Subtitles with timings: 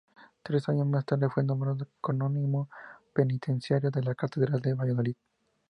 [0.41, 2.67] Tres años más tarde fue nombrado canónigo
[3.13, 5.15] penitenciario de la Catedral de Valladolid.